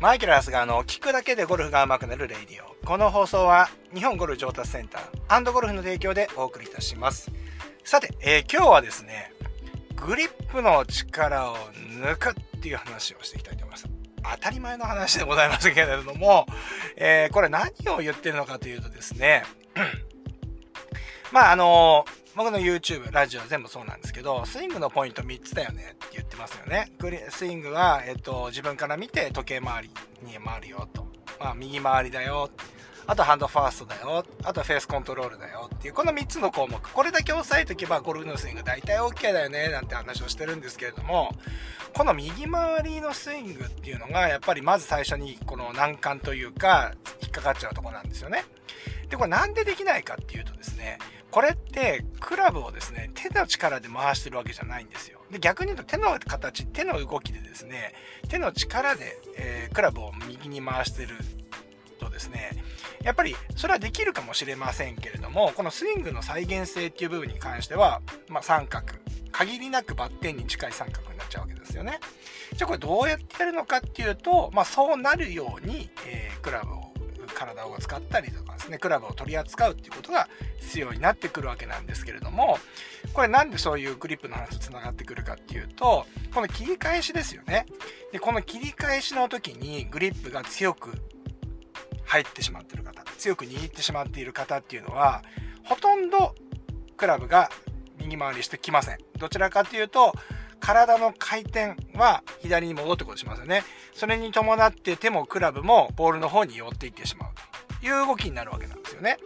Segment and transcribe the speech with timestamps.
[0.00, 2.86] マイケル・ハスがあの、聞くだけでゴルフが上手くなるレイディオ。
[2.86, 7.30] この放送は日本ゴルフ上達センターゴルフの提供でお送りいたします。
[7.84, 9.34] さて、えー、今日はですね、
[9.96, 11.56] グリップの力を
[12.02, 13.90] 抜くっていう話をしていきたいと思います。
[14.22, 16.46] 当たり前の話でございますけれども、
[16.96, 19.44] えー、これ何を言ってるのかというとですね、
[21.30, 26.92] まああのー僕の YouTube、ラジオ全部そうなんですけど、スイングのポイント3つだよねって言ってますよね。
[27.30, 29.90] スイングは、えっと、自分から見て時計回り
[30.22, 31.06] に回るよと。
[31.40, 32.50] まあ、右回りだよ。
[33.06, 34.24] あとハンドファーストだよ。
[34.44, 36.80] あとフェースコントロールだよっていう、この3つの項目。
[36.80, 41.34] これだけ押さえとけばゴルフのスイング大体 OK だよねなんて話をしてるんですけれども、
[41.92, 48.44] この右回りのスイングっていうのが、やっぱりまず最初にこの難関というか、引っかかっちゃうとこなんですよね。
[49.08, 50.98] で、これなんでできないかっていうとですね、
[51.30, 55.20] これってクラブをですね、手の力で回してるわけじゃないんですよ。
[55.30, 57.94] で、逆に言うと手の形、手の動きでですね、
[58.28, 61.16] 手の力で、えー、クラブを右に回してる
[62.00, 62.50] とですね、
[63.02, 68.86] やっぱりそれはできるかもしれませんけれども、このスイングの再現性っていう部分に関しては、まあ、三角、
[69.30, 72.00] 限りなくバッテンに近い三角になっちゃうわけですよね。
[72.54, 76.92] じゃあこれどうやってやるのかっていうと、まあ、そうなるように、えー、クラブを
[77.40, 80.28] 体を使ったりとかですね、クラブを取り扱うっていうことが
[80.60, 82.58] 必要になってくるわけなんですけれども、
[83.14, 87.64] これなんでそういうグリップの話と繋がってくるかっていうと、この切り返しですよね。
[88.12, 90.92] で、この切り返しの時にグリップが強く
[92.04, 95.22] 入ってしまってる方、強く握ってしまっている方っていうのは、
[95.64, 96.34] ほとんど
[96.98, 97.50] クラブが
[97.98, 98.98] 右回りしてきません。
[99.18, 100.12] どちらかというと、
[100.60, 103.64] 体の回転は左に戻ってことしますよね。
[103.94, 107.30] それに伴って手もクラブもボールの方に寄っていってしまう
[107.80, 109.18] という動きになるわけなんですよね。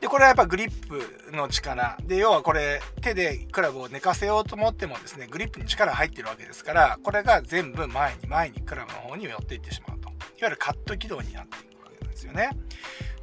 [0.00, 1.96] で、これはやっぱグリップの力。
[2.02, 10.08] で、要はこれ手でクラブを寝かせようと思ってもですね、グリップに力入ってるわけですから、これが全部前に前にクラブの方に寄っていってしまうと。
[10.08, 12.50] いわゆるカット軌道になっていくわけなんですよね。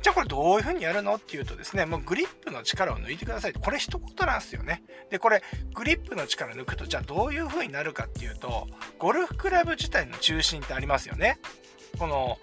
[0.01, 3.53] じゃあこれどういう風にやるのっていうとですね、もうグリップの力を抜いてください。
[3.53, 4.81] これ一言なんですよね。
[5.09, 5.43] で、これ
[5.73, 8.67] グリップの力抜くと、じゃあどういう風になるかっていうと、
[8.97, 11.39] ゴルフクラブ自体の中心ってありますよね。
[11.97, 12.37] この、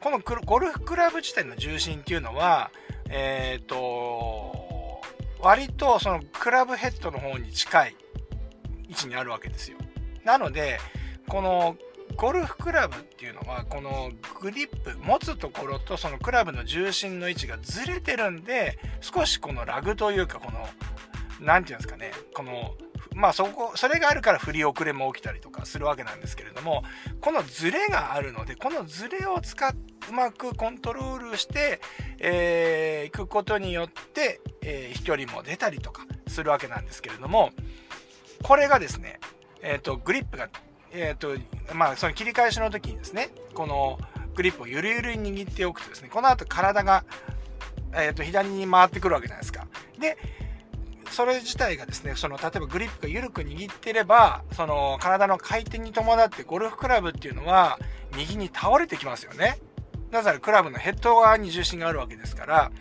[0.00, 2.70] このゴルフクラブ自体の重心っていうのは、
[3.08, 5.00] えっ、ー、と、
[5.40, 7.96] 割とそのクラブヘッドの方に近い
[8.88, 9.78] 位置にあるわけですよ。
[10.24, 10.78] なので、
[11.28, 11.76] この
[12.16, 20.58] ゴルフクラブっていうのはこのグリップ持つところとそのクラブの重心の位置がずれてるんで少しこのラグというかこの
[21.40, 22.74] 何て言うんですかねこの
[23.14, 26.82] まあそこそれがあるから振り遅れも起きたりとかするわけなんですけれども
[27.20, 29.74] このズレがあるのでこのズレを使っ
[30.08, 31.80] うまくコントロールして、
[32.18, 37.50] えー、いくことによって、えー、飛距離も出たりとかするわけなんですけれども
[38.42, 39.20] これがですね、
[39.62, 40.48] えーとグリップが
[40.92, 41.38] えっ、ー、
[41.68, 43.98] と、まあ、その切り返しの時にですね、この
[44.34, 47.04] グリップをゆるゆるに握っておくとですね、この後体が、
[47.94, 49.66] え、ー、と、左に回ってくるわけじゃないですか。
[49.98, 50.16] で、
[51.10, 57.78] それ自体がですね、その、例えばグリップが緩く握ってれば、その、体の回転に伴ってゴルフクラブっていうのは、
[58.16, 59.58] 右に倒れてきますよね。
[60.10, 62.72] なぜならクラブのヘッド側に重心があるわけですから、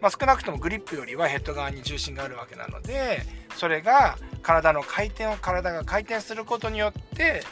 [0.00, 3.22] まあ、少なくともグリップよりはヘッド側に重心があるわけなので
[3.56, 7.42] それが体の回転を体が回転することによって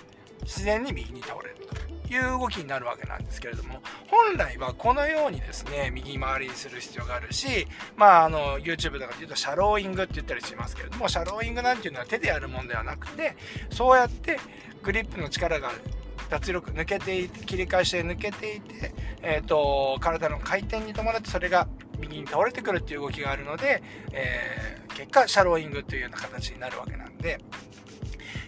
[0.43, 13.37] 自然に右に倒れるという動きになるわけなんですけれども本来はこのようにですね右回りにする必要があるしまああの YouTube とかで言うとシャローイングって言ったりしますけれどもシャローイングなんていうのは手でやるもんではなくて
[13.71, 14.39] そうやって
[14.83, 15.73] グリップの力が
[16.31, 18.93] 脱力抜けていて切り返して抜けていて、
[19.23, 21.69] えーと体の回転に伴ってそれが
[21.99, 27.39] 右に倒れてくるっていう動きがあるので、えー、結果シャローイングというような形になるわけなんで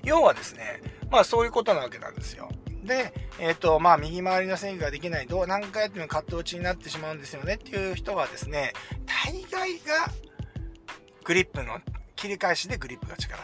[0.04, 2.48] 要はですねまあそういうことなわけなんですよ
[2.88, 8.72] で、えっ、ー、と、まあ、右回りのスイングができない、どう、何回やってもカット打ちになってしまうんですよねっていう人はですね、
[9.06, 10.10] 大概が、
[11.22, 11.78] グリップの
[12.16, 13.38] 切り返しでグリップが力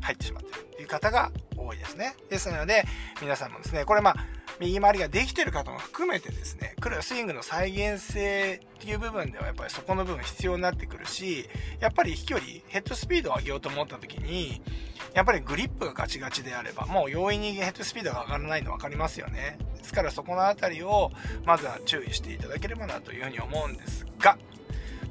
[0.00, 2.16] 入ってしまっているという方が多いですね。
[2.28, 2.84] ですので、
[3.22, 4.16] 皆さんもですね、これまあ、
[4.60, 11.48] 右回りができてる方も含めてですね、スイングの再現性っていう部分ではやっぱりそこの部分必要になってくるし、
[11.80, 14.60] やっぱり飛距離、ヘッドスピードを上げようと思った時に、
[15.14, 19.58] やっぱりグリップがガチガチであれば、もう容易にヘッドスピードが上がらないの分かりますよね。
[19.76, 21.12] ですからそこの辺りを
[21.44, 24.38] まずは注意していただければなというふうに思うんですが、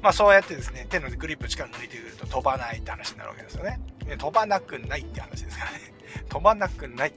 [0.02, 3.80] まあそうやってですね、手のグリップ力抜いてくると飛ばないって話になるわけですよね。
[4.18, 5.80] 飛ばなくないって話ですからね。
[6.28, 7.12] 飛ばなくない。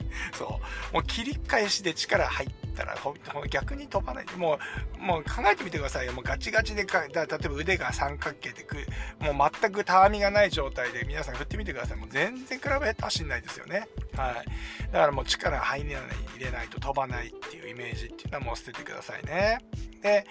[0.36, 0.60] そ
[0.90, 0.94] う。
[0.94, 3.14] もう切り返しで力入ったらほ
[3.48, 4.26] 逆に飛ばない。
[4.36, 4.58] も
[4.98, 6.12] うもう考えてみてくださいよ。
[6.12, 8.76] もうガチガチでかだ例えば腕が三角形でく
[9.20, 11.98] もう全くたわみがない状態で皆さん振ってみてください。
[11.98, 13.88] もう全然比べて走んないですよね。
[14.16, 14.92] はい。
[14.92, 16.02] だからもう力入れない
[16.36, 19.58] 入れないと飛ばないっていうイメージっていうのはもう捨ててくださいね。
[20.02, 20.26] で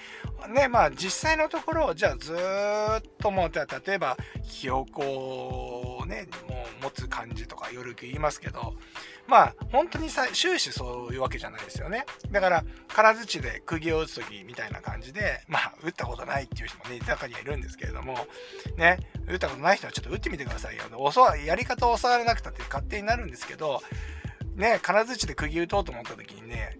[0.49, 2.37] ねまあ実際のところじゃあずっ
[3.19, 6.27] ともう例えばひよこをね
[6.81, 8.73] 持つ感じとか夜言いますけど
[9.27, 18.17] まあ本当にさ終始そういうわけじゃないですよねだから金槌で釘を打つ時みたいな感じでまあ打ったことないっていう人もね中にはいるんですけれども
[18.77, 18.97] ね
[19.27, 20.83] 打ったことない人はちょっと打ってみてくださいよ
[21.45, 23.81] やり方を教わらなくたって勝手になるんですけど
[24.55, 26.77] ね金槌で釘打とうと思った時にね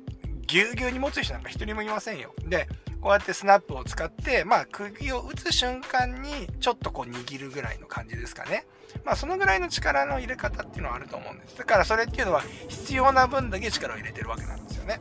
[0.51, 2.33] ぎゅうぎゅうに持つ人なんか一人もいませんよ。
[2.45, 2.68] で、
[3.01, 8.65] こうやってスナップを使って、まあ、釘を打つ瞬間にちょっとこう握るぐらいの感じですかね。
[9.03, 11.57] まあ、そのぐらいの力の入れ方っていうのはあると思うんです。
[11.57, 15.00] だからそれっていうのは必要な分だけ力を入れてるわけなんですよね。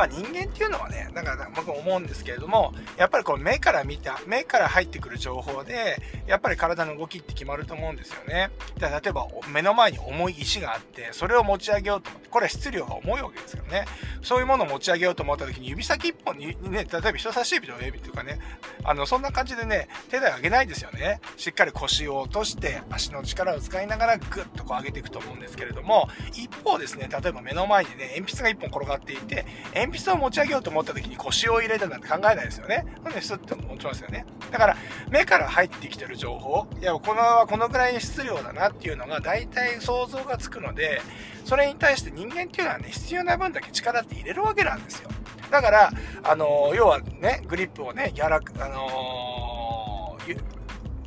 [0.00, 8.50] まあ、人間っていうのはね、だから僕思うんですけれども、やっぱりこう目から見た、目から入ってくる情報で、やっぱり体の動きって決まると思うんですよね。
[8.78, 13.84] で例えば目の前に重い石があって、それを持ち上げようと思って、これは質量が重いわけですからね。
[14.22, 18.38] そういうものを持ち上げようと思った時に指先一本にね、例えば人差し指と親指とかね、
[18.84, 21.20] あの、そんな感じでね、手で上げないですよね。
[21.36, 29.44] しっかり腰を落として、足の力を使いながらグッとこう上げていくと思うんですけれども、一方ですね、例えば目の前にね、鉛筆が1本転がっていて、
[29.74, 32.86] 鉛筆を持ち上げようと思った時に腰を入れたなんて考えないですよね。
[33.02, 34.24] ほんで、スッと持ちますよね。
[34.50, 34.76] だから、
[35.10, 41.00] 目から入ってきてる情報、いや、このはこのぐらいの質量だなっていうのが大体想像がつくので、
[41.44, 45.10] それに対して人間っていうのはね、必要な分だけ力って入れるわけなんですよ。
[45.50, 45.90] だから、
[46.22, 50.40] あの要はね、グリップをね、柔らか、あのー、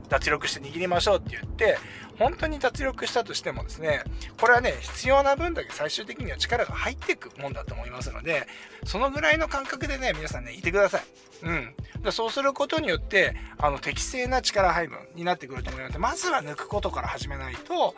[0.10, 1.78] 脱力して握りましょうって言って、
[2.18, 4.04] 本当に脱力したとしてもですね、
[4.40, 8.48] これはね、必要な分だけ最終的には力が入っていくもんだと思いますので、
[8.86, 11.04] そのぐらいの感覚でね、皆さんね、いてください。
[11.44, 11.76] うん。
[12.02, 17.96] でそうすることによって、あの、適正な力配分になってくると思います、まずは抜くことから始めないと、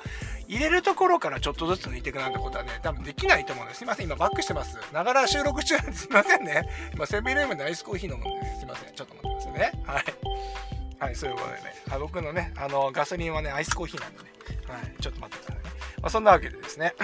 [0.48, 3.80] 入れるところからちょっとずつ抜いていくなんてことはね、多分できないと思うんです。
[3.80, 4.78] すいません、今バックしてます。
[4.94, 6.06] ながら収録中です。
[6.06, 6.64] いませんね。
[6.94, 8.94] 今、セブンイレブンでアイスコーヒー飲むんで、すいません。
[8.94, 9.84] ちょっと待ってくださいね。
[9.86, 10.75] はい。
[11.06, 11.62] はい、そういうことでね、
[11.92, 14.26] あ僕のね、あの、ガソリンはね、アイスコーヒーなんでね、
[14.68, 15.72] はい、ちょっと待ってくださいね。
[16.02, 16.96] まあ、そんなわけでですね、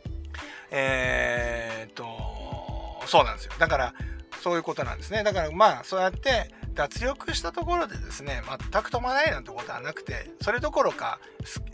[0.70, 2.06] えー、っと、
[3.06, 3.52] そうなんですよ。
[3.58, 3.94] だから、
[4.42, 5.22] そういうことなんですね。
[5.24, 11.18] だからまあ、そうやって、脱力したところでですね、全く止まないなんてことはなくて、それどころか、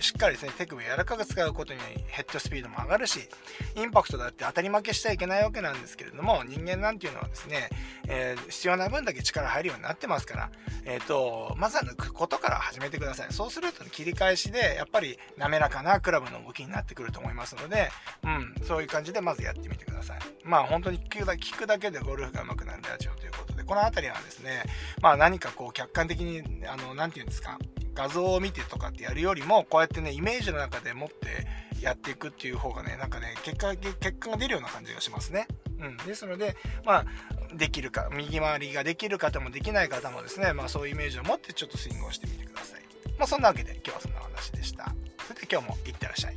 [0.00, 3.28] しっかりですね、手首を柔らかく使うことによりヘッドスピードも上がるし、
[3.76, 7.68] インパクトだって当たり負けしちゃいけないわけなんですけれども、人間なんていうのはですね、
[8.08, 10.50] えー、必要な分だけ力入るようになってますから、
[10.86, 13.26] えっ、ー、と、まずは抜くことから始めてください。
[13.30, 17.90] そうすると切り返しで、やっぱり滑らかなクラブの動きになってくると思いますので、
[18.22, 20.18] うん、そういう感じでまずやってみてください。
[20.44, 24.62] まあ本当に聞くだけでゴルフが上手くなるラジオということで、この辺りはですね、
[25.00, 27.58] まあ何かこう客観的に、あの、なて言うんですか、
[27.94, 31.46] 画像を見てとかってやるよりも、こうやってね、イメージの中で持って
[31.81, 35.46] やっていくっていう方がね、なんかね、結果、結果が出るような感じがしますね。
[35.81, 35.96] うん。
[35.99, 37.05] ですので、まあ、
[37.55, 42.82] できるか、右回りができる方もできない方もですね、まあそういうイメージを持ってちょっとスイングをしてみてください。
[43.19, 44.93] まあそんなわけで今日はそんな話でした。
[45.26, 46.37] それでは今日もいってらっしゃい。